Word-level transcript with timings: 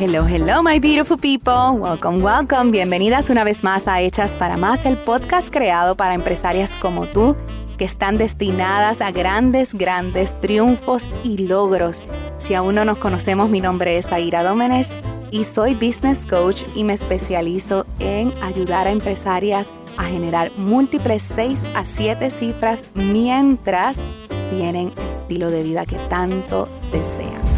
Hello, 0.00 0.24
hello, 0.24 0.62
my 0.62 0.78
beautiful 0.78 1.18
people. 1.18 1.78
Welcome, 1.78 2.22
welcome. 2.22 2.70
Bienvenidas 2.70 3.28
una 3.28 3.44
vez 3.44 3.62
más 3.62 3.86
a 3.86 4.00
Hechas 4.00 4.34
para 4.34 4.56
Más, 4.56 4.86
el 4.86 4.96
podcast 4.96 5.52
creado 5.52 5.94
para 5.94 6.14
empresarias 6.14 6.74
como 6.74 7.06
tú 7.06 7.36
que 7.76 7.84
están 7.84 8.16
destinadas 8.16 9.02
a 9.02 9.10
grandes, 9.10 9.74
grandes 9.74 10.40
triunfos 10.40 11.10
y 11.22 11.46
logros. 11.46 12.02
Si 12.38 12.54
aún 12.54 12.76
no 12.76 12.86
nos 12.86 12.96
conocemos, 12.96 13.50
mi 13.50 13.60
nombre 13.60 13.98
es 13.98 14.10
Aira 14.10 14.42
Domenech 14.42 14.90
y 15.32 15.44
soy 15.44 15.74
business 15.74 16.24
coach 16.26 16.62
y 16.74 16.84
me 16.84 16.94
especializo 16.94 17.84
en 17.98 18.32
ayudar 18.40 18.86
a 18.86 18.92
empresarias 18.92 19.70
a 19.98 20.04
generar 20.04 20.50
múltiples 20.56 21.22
6 21.22 21.64
a 21.74 21.84
7 21.84 22.30
cifras 22.30 22.86
mientras 22.94 24.02
tienen 24.48 24.94
el 24.96 25.20
estilo 25.20 25.50
de 25.50 25.62
vida 25.62 25.84
que 25.84 25.96
tanto 26.08 26.70
desean. 26.90 27.49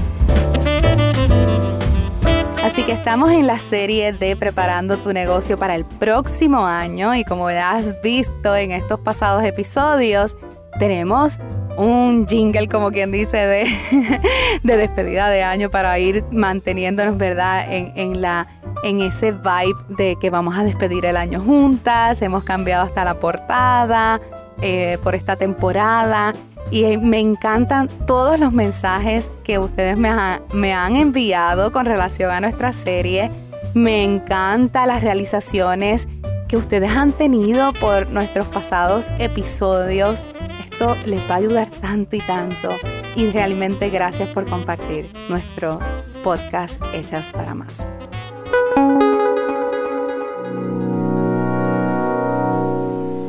Así 2.73 2.85
que 2.85 2.93
estamos 2.93 3.31
en 3.31 3.47
la 3.47 3.59
serie 3.59 4.15
de 4.15 4.35
preparando 4.35 4.97
tu 4.97 5.13
negocio 5.13 5.59
para 5.59 5.75
el 5.75 5.85
próximo 5.85 6.65
año 6.65 7.15
y 7.15 7.23
como 7.23 7.51
ya 7.51 7.73
has 7.73 8.01
visto 8.01 8.57
en 8.57 8.71
estos 8.71 8.99
pasados 8.99 9.45
episodios, 9.45 10.39
tenemos 10.79 11.39
un 11.77 12.27
jingle, 12.27 12.69
como 12.69 12.91
quien 12.91 13.13
dice, 13.13 13.37
de, 13.37 13.67
de 14.63 14.77
despedida 14.79 15.29
de 15.29 15.43
año 15.43 15.69
para 15.69 15.99
ir 15.99 16.25
manteniéndonos, 16.31 17.19
¿verdad? 17.19 17.71
En, 17.71 17.93
en, 17.95 18.23
la, 18.23 18.49
en 18.85 19.03
ese 19.03 19.33
vibe 19.33 19.79
de 19.91 20.17
que 20.17 20.31
vamos 20.31 20.57
a 20.57 20.65
despedir 20.65 21.05
el 21.05 21.19
año 21.19 21.43
juntas. 21.43 22.23
Hemos 22.23 22.43
cambiado 22.43 22.85
hasta 22.85 23.05
la 23.05 23.21
portada 23.21 24.19
eh, 24.63 24.97
por 25.03 25.15
esta 25.15 25.37
temporada 25.37 26.33
y 26.73 26.97
me 26.97 27.19
encantan 27.19 27.89
todos 28.07 28.41
los 28.41 28.51
mensajes 28.53 29.31
que 29.45 29.59
ustedes 29.59 29.97
me, 29.99 30.73
han 30.73 30.97
enviado 30.97 31.71
con 31.71 31.85
relación 31.85 32.31
a 32.31 32.41
nuestra 32.41 32.73
serie. 32.73 33.31
Me 33.75 34.03
encantan 34.03 34.89
las 34.89 35.03
realizaciones 35.03 36.09
que 36.49 36.57
ustedes 36.57 36.97
han 36.97 37.13
tenido 37.13 37.75
por 37.75 38.09
nuestros 38.09 38.47
pasados 38.49 39.09
episodios. 39.19 40.25
Esto 40.65 40.97
les 41.05 41.21
va 41.21 41.35
a 41.35 41.37
ayudar 41.37 41.71
tanto 41.83 42.17
y 42.17 42.21
tanto. 42.21 42.71
Y 43.17 43.29
realmente 43.29 43.91
gracias 43.91 44.31
por 44.31 44.49
compartir 44.49 45.13
nuestro 45.29 45.79
podcast 46.25 46.83
Hechas 46.95 47.35
para 47.35 47.55
Más. 47.55 47.87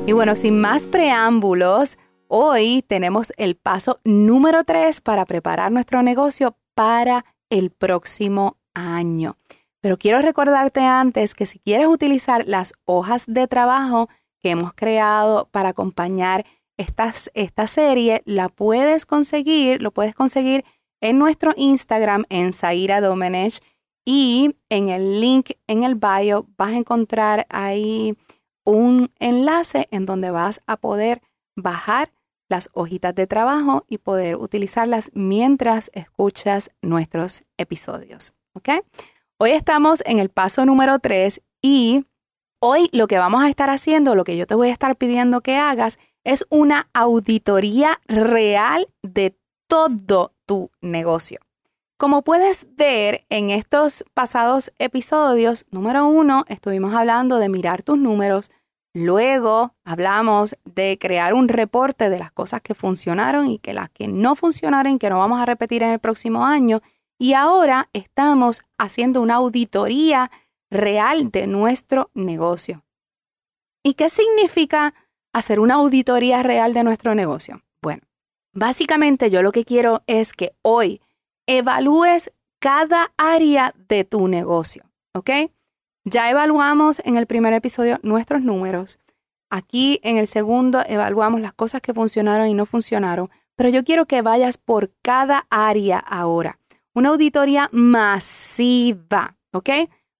Y 0.05 0.13
bueno, 0.13 0.37
sin 0.37 0.61
más 0.61 0.87
preámbulos, 0.87 1.97
Hoy 2.35 2.83
tenemos 2.87 3.31
el 3.37 3.55
paso 3.55 3.99
número 4.03 4.63
3 4.63 5.01
para 5.01 5.23
preparar 5.23 5.71
nuestro 5.71 6.01
negocio 6.01 6.57
para 6.73 7.25
el 7.51 7.69
próximo 7.69 8.57
año. 8.73 9.37
Pero 9.81 9.99
quiero 9.99 10.19
recordarte 10.19 10.79
antes 10.79 11.35
que 11.35 11.45
si 11.45 11.59
quieres 11.59 11.85
utilizar 11.85 12.43
las 12.47 12.73
hojas 12.85 13.25
de 13.27 13.47
trabajo 13.47 14.09
que 14.41 14.49
hemos 14.49 14.73
creado 14.73 15.47
para 15.51 15.69
acompañar 15.69 16.43
esta 16.75 17.67
serie, 17.67 18.23
la 18.25 18.49
puedes 18.49 19.05
conseguir, 19.05 19.83
lo 19.83 19.91
puedes 19.91 20.15
conseguir 20.15 20.65
en 21.01 21.19
nuestro 21.19 21.53
Instagram 21.55 22.23
en 22.29 22.51
Zaira 22.51 22.99
Domenech 22.99 23.61
y 24.05 24.55
en 24.69 24.89
el 24.89 25.21
link 25.21 25.51
en 25.67 25.83
el 25.83 25.93
bio 25.93 26.47
vas 26.57 26.71
a 26.71 26.77
encontrar 26.77 27.45
ahí 27.51 28.17
un 28.65 29.11
enlace 29.19 29.87
en 29.91 30.07
donde 30.07 30.31
vas 30.31 30.63
a 30.65 30.77
poder 30.77 31.21
bajar 31.55 32.09
las 32.53 32.69
hojitas 32.73 33.15
de 33.15 33.25
trabajo 33.25 33.83
y 33.89 33.97
poder 33.97 34.35
utilizarlas 34.35 35.09
mientras 35.15 35.89
escuchas 35.93 36.69
nuestros 36.83 37.41
episodios. 37.57 38.33
¿Ok? 38.53 38.69
Hoy 39.39 39.51
estamos 39.51 40.03
en 40.05 40.19
el 40.19 40.29
paso 40.29 40.63
número 40.63 40.99
3 40.99 41.41
y 41.63 42.05
hoy 42.59 42.89
lo 42.93 43.07
que 43.07 43.17
vamos 43.17 43.41
a 43.41 43.49
estar 43.49 43.71
haciendo, 43.71 44.13
lo 44.13 44.23
que 44.23 44.37
yo 44.37 44.45
te 44.45 44.53
voy 44.53 44.67
a 44.69 44.71
estar 44.71 44.95
pidiendo 44.95 45.41
que 45.41 45.57
hagas, 45.57 45.97
es 46.23 46.45
una 46.49 46.89
auditoría 46.93 47.99
real 48.07 48.87
de 49.01 49.35
todo 49.67 50.35
tu 50.45 50.69
negocio. 50.79 51.39
Como 51.97 52.21
puedes 52.21 52.67
ver 52.75 53.25
en 53.29 53.49
estos 53.49 54.05
pasados 54.13 54.71
episodios, 54.77 55.65
número 55.71 56.05
uno, 56.05 56.45
estuvimos 56.49 56.93
hablando 56.93 57.39
de 57.39 57.49
mirar 57.49 57.81
tus 57.81 57.97
números, 57.97 58.51
Luego 58.93 59.73
hablamos 59.83 60.55
de 60.65 60.99
crear 60.99 61.33
un 61.33 61.47
reporte 61.47 62.11
de 62.11 62.19
las 62.19 62.31
cosas 62.31 62.61
que 62.61 62.75
funcionaron 62.75 63.47
y 63.47 63.57
que 63.57 63.73
las 63.73 63.89
que 63.89 64.07
no 64.07 64.35
funcionaron 64.35 64.99
que 64.99 65.09
no 65.09 65.17
vamos 65.17 65.41
a 65.41 65.47
repetir 65.47 65.81
en 65.81 65.89
el 65.89 65.99
próximo 65.99 66.45
año. 66.45 66.81
Y 67.17 67.33
ahora 67.33 67.89
estamos 67.93 68.61
haciendo 68.77 69.21
una 69.21 69.35
auditoría 69.35 70.29
real 70.69 71.31
de 71.31 71.47
nuestro 71.47 72.11
negocio. 72.13 72.83
¿Y 73.83 73.95
qué 73.95 74.09
significa 74.09 74.93
hacer 75.33 75.59
una 75.59 75.75
auditoría 75.75 76.43
real 76.43 76.73
de 76.73 76.83
nuestro 76.83 77.15
negocio? 77.15 77.63
Bueno, 77.81 78.03
básicamente 78.53 79.31
yo 79.31 79.41
lo 79.41 79.51
que 79.51 79.65
quiero 79.65 80.03
es 80.05 80.33
que 80.33 80.55
hoy 80.61 81.01
evalúes 81.47 82.31
cada 82.59 83.11
área 83.17 83.73
de 83.89 84.03
tu 84.03 84.27
negocio, 84.27 84.83
¿ok? 85.13 85.29
Ya 86.05 86.29
evaluamos 86.29 87.01
en 87.05 87.15
el 87.15 87.27
primer 87.27 87.53
episodio 87.53 87.97
nuestros 88.03 88.41
números. 88.41 88.99
Aquí 89.49 90.01
en 90.03 90.17
el 90.17 90.27
segundo 90.27 90.81
evaluamos 90.85 91.39
las 91.39 91.53
cosas 91.53 91.79
que 91.79 91.93
funcionaron 91.93 92.47
y 92.47 92.53
no 92.53 92.65
funcionaron, 92.65 93.29
pero 93.55 93.69
yo 93.69 93.85
quiero 93.85 94.05
que 94.05 94.21
vayas 94.21 94.57
por 94.57 94.91
cada 95.01 95.47
área 95.49 95.99
ahora. 95.99 96.59
Una 96.93 97.09
auditoría 97.09 97.69
masiva, 97.71 99.37
¿ok? 99.53 99.69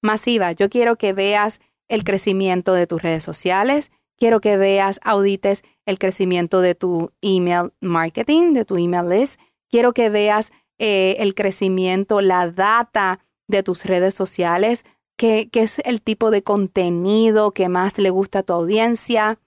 Masiva. 0.02 0.54
Yo 0.54 0.70
quiero 0.70 0.96
que 0.96 1.12
veas 1.12 1.60
el 1.90 2.06
crecimiento 2.06 2.74
de 2.74 2.88
tus 2.88 3.02
redes 3.02 3.24
sociales, 3.24 3.92
quiero 4.18 4.40
que 4.40 4.56
veas, 4.56 5.02
audites 5.04 5.64
el 5.86 6.00
crecimiento 6.00 6.62
de 6.62 6.76
tu 6.76 7.12
email 7.22 7.74
marketing, 7.82 8.54
de 8.54 8.64
tu 8.64 8.78
email 8.78 9.10
list, 9.10 9.40
quiero 9.70 9.94
que 9.94 10.08
veas 10.10 10.54
eh, 10.80 11.18
el 11.20 11.36
crecimiento, 11.36 12.22
la 12.22 12.50
data 12.50 13.20
de 13.48 13.64
tus 13.64 13.84
redes 13.86 14.14
sociales, 14.14 14.86
qué, 15.18 15.50
es 15.54 15.80
el 15.86 16.02
tipo 16.02 16.32
de 16.32 16.44
contenido 16.44 17.52
que 17.52 17.70
más 17.70 17.98
le 17.98 18.10
gusta 18.10 18.40
a 18.40 18.44
tu 18.44 18.54
audiencia. 18.54 19.40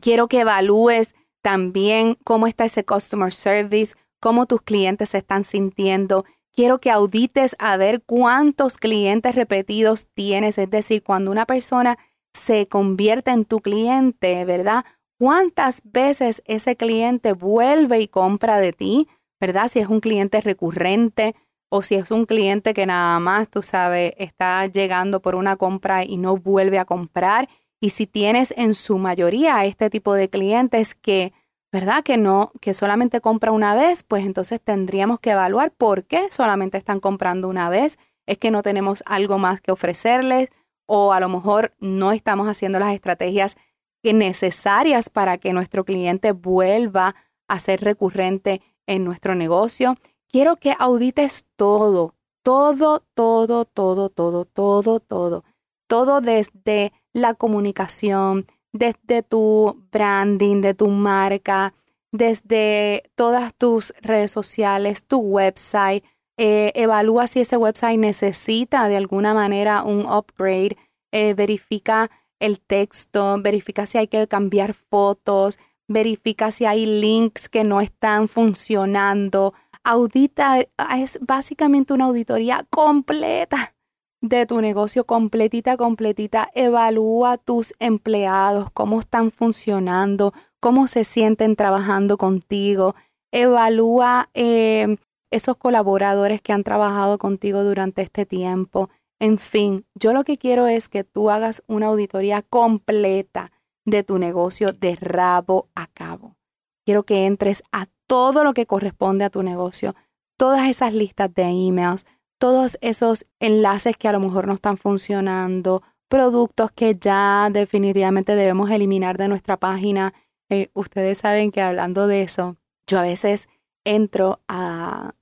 Quiero 0.00 0.28
que 0.28 0.40
evalúes 0.40 1.14
también 1.42 2.16
cómo 2.24 2.46
está 2.46 2.64
ese 2.64 2.84
customer 2.84 3.32
service, 3.32 3.94
cómo 4.20 4.46
tus 4.46 4.62
clientes 4.62 5.10
se 5.10 5.18
están 5.18 5.44
sintiendo. 5.44 6.24
Quiero 6.52 6.80
que 6.80 6.90
audites 6.90 7.54
a 7.58 7.76
ver 7.76 8.02
cuántos 8.04 8.78
clientes 8.78 9.34
repetidos 9.34 10.06
tienes, 10.14 10.58
es 10.58 10.70
decir, 10.70 11.02
cuando 11.02 11.30
una 11.30 11.46
persona 11.46 11.98
se 12.32 12.66
convierte 12.66 13.30
en 13.30 13.44
tu 13.44 13.60
cliente, 13.60 14.44
¿verdad? 14.44 14.84
¿Cuántas 15.18 15.82
veces 15.84 16.42
ese 16.46 16.76
cliente 16.76 17.32
vuelve 17.32 18.00
y 18.00 18.08
compra 18.08 18.60
de 18.60 18.72
ti, 18.72 19.08
¿verdad? 19.40 19.68
Si 19.68 19.80
es 19.80 19.88
un 19.88 20.00
cliente 20.00 20.40
recurrente, 20.40 21.34
o 21.70 21.82
si 21.82 21.96
es 21.96 22.10
un 22.10 22.24
cliente 22.24 22.74
que 22.74 22.86
nada 22.86 23.18
más, 23.20 23.48
tú 23.48 23.62
sabes, 23.62 24.12
está 24.16 24.66
llegando 24.66 25.20
por 25.20 25.34
una 25.34 25.56
compra 25.56 26.04
y 26.04 26.16
no 26.16 26.36
vuelve 26.36 26.78
a 26.78 26.84
comprar. 26.84 27.48
Y 27.80 27.90
si 27.90 28.06
tienes 28.06 28.54
en 28.56 28.74
su 28.74 28.98
mayoría 28.98 29.64
este 29.64 29.90
tipo 29.90 30.14
de 30.14 30.30
clientes 30.30 30.94
que, 30.94 31.32
¿verdad? 31.70 32.02
Que 32.02 32.16
no, 32.16 32.52
que 32.60 32.74
solamente 32.74 33.20
compra 33.20 33.52
una 33.52 33.74
vez, 33.74 34.02
pues 34.02 34.24
entonces 34.24 34.60
tendríamos 34.60 35.20
que 35.20 35.30
evaluar 35.30 35.72
por 35.72 36.04
qué 36.04 36.30
solamente 36.30 36.78
están 36.78 37.00
comprando 37.00 37.48
una 37.48 37.68
vez. 37.68 37.98
Es 38.26 38.38
que 38.38 38.50
no 38.50 38.62
tenemos 38.62 39.02
algo 39.06 39.38
más 39.38 39.60
que 39.60 39.72
ofrecerles 39.72 40.48
o 40.86 41.12
a 41.12 41.20
lo 41.20 41.28
mejor 41.28 41.74
no 41.78 42.12
estamos 42.12 42.48
haciendo 42.48 42.78
las 42.78 42.94
estrategias 42.94 43.56
necesarias 44.02 45.10
para 45.10 45.36
que 45.36 45.52
nuestro 45.52 45.84
cliente 45.84 46.32
vuelva 46.32 47.14
a 47.46 47.58
ser 47.58 47.82
recurrente 47.82 48.62
en 48.86 49.04
nuestro 49.04 49.34
negocio 49.34 49.96
quiero 50.28 50.56
que 50.56 50.74
audites 50.78 51.44
todo, 51.56 52.14
todo, 52.42 53.00
todo, 53.14 53.64
todo, 53.64 54.08
todo, 54.08 54.44
todo, 54.44 55.00
todo, 55.00 55.44
todo 55.86 56.20
desde 56.20 56.92
la 57.12 57.34
comunicación, 57.34 58.46
desde 58.72 59.22
tu 59.22 59.84
branding, 59.90 60.60
de 60.60 60.74
tu 60.74 60.88
marca, 60.88 61.74
desde 62.12 63.02
todas 63.14 63.54
tus 63.54 63.92
redes 64.00 64.30
sociales, 64.30 65.02
tu 65.02 65.18
website. 65.18 66.04
Eh, 66.36 66.72
evalúa 66.74 67.26
si 67.26 67.40
ese 67.40 67.56
website 67.56 67.98
necesita 67.98 68.88
de 68.88 68.96
alguna 68.96 69.34
manera 69.34 69.82
un 69.82 70.06
upgrade. 70.06 70.76
Eh, 71.10 71.34
verifica 71.34 72.10
el 72.38 72.60
texto, 72.60 73.36
verifica 73.42 73.86
si 73.86 73.98
hay 73.98 74.06
que 74.06 74.28
cambiar 74.28 74.74
fotos, 74.74 75.58
verifica 75.88 76.52
si 76.52 76.66
hay 76.66 76.86
links 76.86 77.48
que 77.48 77.64
no 77.64 77.80
están 77.80 78.28
funcionando, 78.28 79.54
audita, 79.84 80.60
es 80.96 81.18
básicamente 81.20 81.92
una 81.92 82.06
auditoría 82.06 82.66
completa 82.70 83.74
de 84.20 84.46
tu 84.46 84.60
negocio, 84.60 85.04
completita, 85.04 85.76
completita. 85.76 86.48
Evalúa 86.54 87.38
tus 87.38 87.74
empleados, 87.78 88.70
cómo 88.72 89.00
están 89.00 89.30
funcionando, 89.30 90.32
cómo 90.60 90.86
se 90.86 91.04
sienten 91.04 91.56
trabajando 91.56 92.18
contigo. 92.18 92.94
Evalúa 93.32 94.30
eh, 94.34 94.96
esos 95.30 95.56
colaboradores 95.56 96.40
que 96.40 96.52
han 96.52 96.64
trabajado 96.64 97.18
contigo 97.18 97.62
durante 97.62 98.02
este 98.02 98.26
tiempo. 98.26 98.90
En 99.20 99.38
fin, 99.38 99.84
yo 99.94 100.12
lo 100.12 100.24
que 100.24 100.38
quiero 100.38 100.66
es 100.66 100.88
que 100.88 101.04
tú 101.04 101.30
hagas 101.30 101.62
una 101.66 101.86
auditoría 101.86 102.42
completa 102.42 103.50
de 103.84 104.04
tu 104.04 104.18
negocio 104.18 104.72
de 104.72 104.96
rabo 104.96 105.68
a 105.74 105.86
cabo. 105.86 106.36
Quiero 106.84 107.04
que 107.04 107.26
entres 107.26 107.62
a 107.72 107.86
todo 108.08 108.42
lo 108.42 108.54
que 108.54 108.66
corresponde 108.66 109.24
a 109.24 109.30
tu 109.30 109.44
negocio, 109.44 109.94
todas 110.36 110.68
esas 110.68 110.92
listas 110.92 111.32
de 111.32 111.44
emails, 111.44 112.06
todos 112.38 112.78
esos 112.80 113.26
enlaces 113.38 113.96
que 113.96 114.08
a 114.08 114.12
lo 114.12 114.20
mejor 114.20 114.48
no 114.48 114.54
están 114.54 114.78
funcionando, 114.78 115.82
productos 116.08 116.72
que 116.72 116.96
ya 116.96 117.50
definitivamente 117.52 118.34
debemos 118.34 118.70
eliminar 118.70 119.18
de 119.18 119.28
nuestra 119.28 119.58
página. 119.58 120.14
Eh, 120.48 120.70
ustedes 120.72 121.18
saben 121.18 121.50
que 121.50 121.60
hablando 121.60 122.06
de 122.06 122.22
eso, 122.22 122.56
yo 122.86 122.98
a 122.98 123.02
veces 123.02 123.48
entro 123.84 124.40
a, 124.48 125.12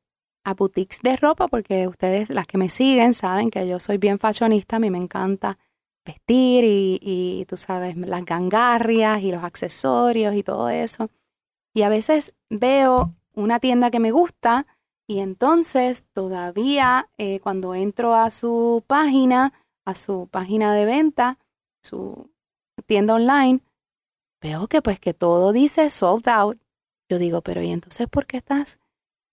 a 0.44 0.54
boutiques 0.54 1.00
de 1.02 1.16
ropa 1.16 1.48
porque 1.48 1.88
ustedes, 1.88 2.30
las 2.30 2.46
que 2.46 2.58
me 2.58 2.68
siguen, 2.68 3.12
saben 3.12 3.50
que 3.50 3.66
yo 3.66 3.80
soy 3.80 3.98
bien 3.98 4.18
fashionista, 4.18 4.76
a 4.76 4.80
mí 4.80 4.90
me 4.90 4.98
encanta 4.98 5.58
vestir 6.04 6.62
y, 6.62 7.00
y 7.02 7.46
tú 7.46 7.56
sabes, 7.56 7.96
las 7.96 8.24
gangarrias 8.24 9.22
y 9.22 9.32
los 9.32 9.42
accesorios 9.42 10.36
y 10.36 10.44
todo 10.44 10.68
eso. 10.68 11.10
Y 11.76 11.82
a 11.82 11.90
veces 11.90 12.32
veo 12.48 13.14
una 13.34 13.60
tienda 13.60 13.90
que 13.90 14.00
me 14.00 14.10
gusta 14.10 14.66
y 15.06 15.18
entonces 15.18 16.06
todavía 16.14 17.10
eh, 17.18 17.38
cuando 17.40 17.74
entro 17.74 18.14
a 18.14 18.30
su 18.30 18.82
página, 18.86 19.52
a 19.84 19.94
su 19.94 20.26
página 20.28 20.72
de 20.72 20.86
venta, 20.86 21.38
su 21.84 22.30
tienda 22.86 23.14
online, 23.16 23.60
veo 24.40 24.68
que 24.68 24.80
pues 24.80 24.98
que 24.98 25.12
todo 25.12 25.52
dice 25.52 25.90
sold 25.90 26.26
out. 26.30 26.58
Yo 27.10 27.18
digo, 27.18 27.42
pero 27.42 27.60
¿y 27.60 27.70
entonces 27.70 28.08
por 28.08 28.24
qué 28.24 28.38
estas 28.38 28.78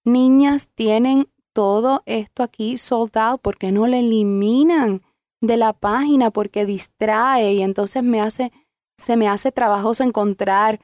niñas 0.04 0.68
tienen 0.75 1.30
todo 1.54 2.04
esto 2.06 2.44
aquí 2.44 2.75
sold 2.75 3.18
out? 3.18 3.42
¿Por 3.42 3.57
qué 3.57 3.72
no 3.72 3.88
le 3.88 4.00
eliminan 4.00 5.00
de 5.39 5.56
la 5.56 5.72
página? 5.72 6.30
Porque 6.30 6.66
distrae 6.66 7.54
y 7.54 7.62
entonces 7.62 8.04
me 8.04 8.19
hace, 8.19 8.51
se 8.98 9.16
me 9.16 9.30
hace 9.30 9.54
trabajoso 9.54 10.04
encontrar 10.04 10.81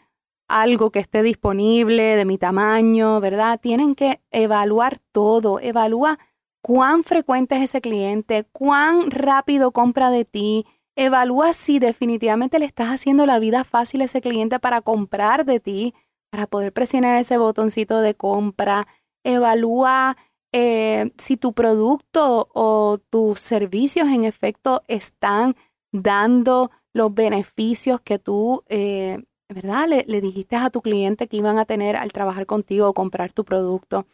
algo 0.49 0.91
que 0.91 0.99
esté 0.99 1.23
disponible 1.23 2.15
de 2.17 2.25
mi 2.25 2.37
tamaño, 2.37 3.21
¿verdad? 3.21 3.59
Tienen 3.61 3.95
que 3.95 4.19
evaluar 4.31 4.99
todo, 5.11 5.59
evalúa 5.59 6.19
cuán 6.61 7.03
frecuente 7.03 7.55
es 7.55 7.63
ese 7.63 7.81
cliente, 7.81 8.45
cuán 8.51 9.11
rápido 9.11 9.71
compra 9.71 10.09
de 10.09 10.25
ti, 10.25 10.65
evalúa 10.95 11.53
si 11.53 11.79
definitivamente 11.79 12.59
le 12.59 12.65
estás 12.65 12.89
haciendo 12.89 13.25
la 13.25 13.39
vida 13.39 13.63
fácil 13.63 14.01
a 14.01 14.05
ese 14.05 14.21
cliente 14.21 14.59
para 14.59 14.81
comprar 14.81 15.45
de 15.45 15.59
ti, 15.59 15.93
para 16.31 16.47
poder 16.47 16.73
presionar 16.73 17.17
ese 17.17 17.37
botoncito 17.37 18.01
de 18.01 18.15
compra, 18.15 18.87
evalúa 19.23 20.17
eh, 20.51 21.11
si 21.17 21.37
tu 21.37 21.53
producto 21.53 22.49
o 22.53 22.97
tus 23.09 23.39
servicios 23.39 24.07
en 24.07 24.23
efecto 24.23 24.83
están 24.87 25.55
dando 25.91 26.71
los 26.93 27.13
beneficios 27.13 28.01
que 28.01 28.17
tú 28.17 28.63
eh, 28.67 29.23
¿verdad? 29.49 29.87
Le, 29.87 30.21
dijiste 30.21 30.55
a 30.55 30.69
tu 30.69 30.81
cliente 30.81 31.27
que 31.27 31.37
iban 31.37 31.57
a 31.57 31.65
tener 31.65 31.95
al 31.95 32.13
trabajar 32.13 32.45
contigo 32.45 32.87
o 32.87 32.93
comprar 32.93 33.33
tu 33.33 33.43
producto. 33.43 34.05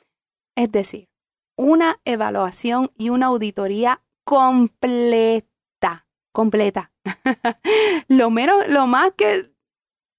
Es 0.55 0.71
decir, 0.71 1.09
una 1.57 1.99
evaluación 2.05 2.91
y 2.97 3.09
una 3.09 3.27
auditoría 3.27 4.01
completa, 4.23 6.07
completa. 6.31 6.91
lo 8.07 8.29
menos, 8.29 8.67
lo 8.69 8.87
más 8.87 9.11
que, 9.17 9.51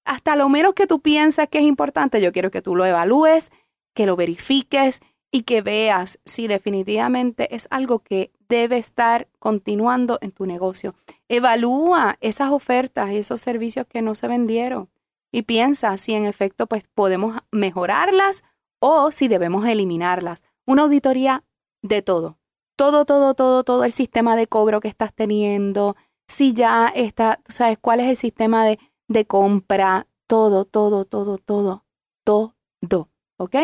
hasta 0.04 0.36
lo 0.36 0.50
menos 0.50 0.74
que 0.74 0.86
tú 0.86 1.00
piensas 1.00 1.48
que 1.48 1.58
es 1.58 1.64
importante, 1.64 2.20
yo 2.20 2.32
quiero 2.32 2.50
que 2.50 2.62
tú 2.62 2.76
lo 2.76 2.84
evalúes, 2.84 3.50
que 3.94 4.06
lo 4.06 4.16
verifiques 4.16 5.00
y 5.30 5.42
que 5.42 5.62
veas 5.62 6.20
si 6.26 6.46
definitivamente 6.46 7.54
es 7.54 7.68
algo 7.70 8.00
que 8.00 8.30
debe 8.48 8.76
estar 8.76 9.28
continuando 9.38 10.18
en 10.20 10.30
tu 10.30 10.44
negocio. 10.44 10.94
Evalúa 11.28 12.16
esas 12.20 12.50
ofertas, 12.50 13.10
esos 13.10 13.40
servicios 13.40 13.86
que 13.86 14.02
no 14.02 14.14
se 14.14 14.28
vendieron 14.28 14.90
y 15.36 15.42
piensa 15.42 15.98
si 15.98 16.14
en 16.14 16.24
efecto 16.24 16.66
pues 16.66 16.88
podemos 16.88 17.36
mejorarlas 17.52 18.42
o 18.80 19.10
si 19.10 19.28
debemos 19.28 19.66
eliminarlas. 19.66 20.42
Una 20.66 20.84
auditoría 20.84 21.44
de 21.82 22.00
todo. 22.00 22.38
Todo, 22.74 23.04
todo, 23.04 23.34
todo, 23.34 23.62
todo 23.62 23.84
el 23.84 23.92
sistema 23.92 24.34
de 24.34 24.46
cobro 24.46 24.80
que 24.80 24.88
estás 24.88 25.12
teniendo, 25.12 25.94
si 26.26 26.54
ya 26.54 26.88
está, 26.88 27.40
sabes 27.44 27.76
cuál 27.78 28.00
es 28.00 28.08
el 28.08 28.16
sistema 28.16 28.64
de, 28.64 28.78
de 29.08 29.26
compra, 29.26 30.06
todo, 30.26 30.64
todo, 30.64 31.04
todo, 31.04 31.36
todo, 31.36 31.84
todo, 32.24 32.54
¿ok? 33.36 33.56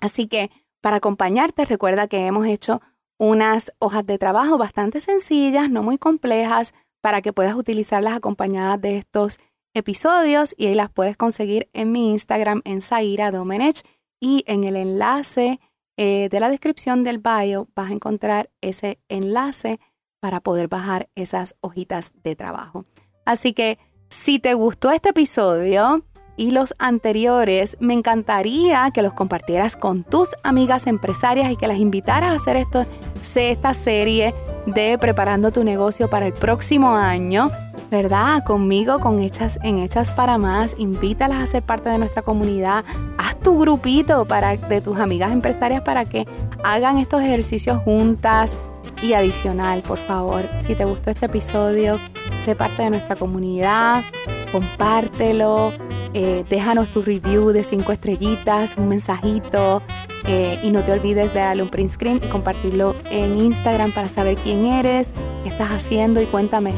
Así 0.00 0.28
que 0.28 0.50
para 0.82 0.96
acompañarte, 0.96 1.64
recuerda 1.64 2.06
que 2.06 2.26
hemos 2.26 2.46
hecho 2.46 2.82
unas 3.18 3.72
hojas 3.78 4.06
de 4.06 4.18
trabajo 4.18 4.58
bastante 4.58 5.00
sencillas, 5.00 5.70
no 5.70 5.82
muy 5.82 5.96
complejas, 5.96 6.74
para 7.00 7.22
que 7.22 7.32
puedas 7.32 7.54
utilizarlas 7.54 8.14
acompañadas 8.14 8.78
de 8.82 8.98
estos 8.98 9.38
episodios 9.74 10.54
y 10.56 10.66
ahí 10.66 10.74
las 10.74 10.90
puedes 10.90 11.16
conseguir 11.16 11.68
en 11.72 11.92
mi 11.92 12.10
Instagram 12.10 12.62
en 12.64 12.80
Zaira 12.80 13.30
Domenech 13.30 13.82
y 14.20 14.44
en 14.46 14.64
el 14.64 14.76
enlace 14.76 15.60
eh, 15.96 16.28
de 16.30 16.40
la 16.40 16.48
descripción 16.48 17.02
del 17.02 17.18
bio 17.18 17.68
vas 17.74 17.90
a 17.90 17.94
encontrar 17.94 18.50
ese 18.60 19.00
enlace 19.08 19.80
para 20.20 20.40
poder 20.40 20.68
bajar 20.68 21.08
esas 21.14 21.56
hojitas 21.60 22.12
de 22.22 22.36
trabajo. 22.36 22.84
Así 23.24 23.52
que 23.52 23.78
si 24.08 24.38
te 24.38 24.54
gustó 24.54 24.90
este 24.90 25.10
episodio 25.10 26.04
y 26.36 26.52
los 26.52 26.74
anteriores, 26.78 27.76
me 27.80 27.94
encantaría 27.94 28.90
que 28.92 29.02
los 29.02 29.12
compartieras 29.12 29.76
con 29.76 30.04
tus 30.04 30.36
amigas 30.44 30.86
empresarias 30.86 31.50
y 31.50 31.56
que 31.56 31.66
las 31.66 31.78
invitaras 31.78 32.30
a 32.30 32.36
hacer 32.36 32.56
esto, 32.56 32.86
esta 33.20 33.74
serie 33.74 34.34
de 34.66 34.98
preparando 34.98 35.50
tu 35.50 35.64
negocio 35.64 36.08
para 36.08 36.26
el 36.26 36.32
próximo 36.32 36.94
año 36.94 37.50
¿verdad? 37.90 38.44
Conmigo, 38.44 39.00
con 39.00 39.20
Hechas 39.20 39.58
en 39.62 39.78
Hechas 39.78 40.12
para 40.12 40.38
Más, 40.38 40.76
invítalas 40.78 41.38
a 41.38 41.46
ser 41.46 41.62
parte 41.62 41.90
de 41.90 41.98
nuestra 41.98 42.22
comunidad, 42.22 42.84
haz 43.16 43.38
tu 43.40 43.58
grupito 43.58 44.26
para, 44.26 44.56
de 44.56 44.80
tus 44.80 44.98
amigas 44.98 45.32
empresarias 45.32 45.82
para 45.82 46.04
que 46.04 46.26
hagan 46.64 46.98
estos 46.98 47.22
ejercicios 47.22 47.78
juntas 47.82 48.56
y 49.02 49.12
adicional, 49.12 49.82
por 49.82 49.98
favor, 49.98 50.48
si 50.58 50.74
te 50.74 50.84
gustó 50.84 51.10
este 51.10 51.26
episodio, 51.26 51.98
sé 52.40 52.56
parte 52.56 52.82
de 52.82 52.90
nuestra 52.90 53.16
comunidad, 53.16 54.02
compártelo, 54.50 55.72
eh, 56.14 56.44
déjanos 56.48 56.90
tu 56.90 57.02
review 57.02 57.50
de 57.50 57.62
cinco 57.62 57.92
estrellitas, 57.92 58.76
un 58.76 58.88
mensajito 58.88 59.82
eh, 60.26 60.58
y 60.62 60.70
no 60.70 60.82
te 60.82 60.92
olvides 60.92 61.32
de 61.32 61.40
darle 61.40 61.62
un 61.62 61.68
print 61.68 61.90
screen 61.90 62.20
y 62.22 62.28
compartirlo 62.28 62.94
en 63.10 63.36
Instagram 63.36 63.92
para 63.92 64.08
saber 64.08 64.36
quién 64.36 64.64
eres, 64.64 65.14
qué 65.44 65.50
estás 65.50 65.70
haciendo 65.70 66.20
y 66.20 66.26
cuéntame 66.26 66.74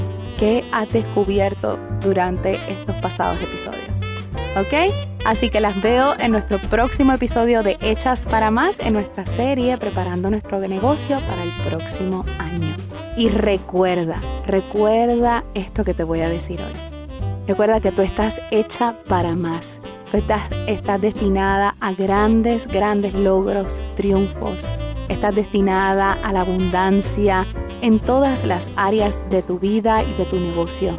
has 0.72 0.88
descubierto 0.88 1.78
durante 2.00 2.54
estos 2.70 2.96
pasados 2.96 3.40
episodios. 3.42 4.00
¿Ok? 4.56 4.92
Así 5.24 5.50
que 5.50 5.60
las 5.60 5.80
veo 5.80 6.18
en 6.18 6.32
nuestro 6.32 6.58
próximo 6.58 7.12
episodio 7.12 7.62
de 7.62 7.76
Hechas 7.80 8.26
para 8.26 8.50
Más 8.50 8.80
en 8.80 8.94
nuestra 8.94 9.26
serie 9.26 9.76
Preparando 9.78 10.30
nuestro 10.30 10.58
negocio 10.60 11.20
para 11.26 11.42
el 11.42 11.52
próximo 11.62 12.24
año. 12.38 12.74
Y 13.16 13.28
recuerda, 13.28 14.20
recuerda 14.46 15.44
esto 15.54 15.84
que 15.84 15.94
te 15.94 16.04
voy 16.04 16.20
a 16.20 16.28
decir 16.28 16.60
hoy. 16.60 16.72
Recuerda 17.46 17.80
que 17.80 17.92
tú 17.92 18.02
estás 18.02 18.40
hecha 18.50 18.96
para 19.08 19.34
más. 19.34 19.80
Tú 20.10 20.16
estás, 20.16 20.42
estás 20.66 21.00
destinada 21.00 21.76
a 21.80 21.92
grandes, 21.92 22.66
grandes 22.66 23.14
logros, 23.14 23.82
triunfos. 23.96 24.68
Estás 25.08 25.34
destinada 25.34 26.12
a 26.12 26.32
la 26.32 26.40
abundancia, 26.40 27.46
en 27.82 27.98
todas 27.98 28.44
las 28.44 28.70
áreas 28.76 29.22
de 29.30 29.42
tu 29.42 29.58
vida 29.58 30.02
y 30.02 30.12
de 30.14 30.24
tu 30.24 30.38
negocio. 30.38 30.96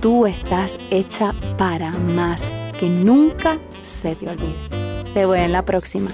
Tú 0.00 0.26
estás 0.26 0.78
hecha 0.90 1.34
para 1.56 1.90
más, 1.90 2.52
que 2.78 2.88
nunca 2.88 3.58
se 3.80 4.14
te 4.16 4.28
olvide. 4.28 5.04
Te 5.14 5.26
veo 5.26 5.34
en 5.34 5.52
la 5.52 5.64
próxima. 5.64 6.10